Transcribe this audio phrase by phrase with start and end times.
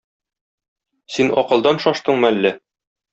[1.15, 2.53] Син акылдан шаштыңмы әллә?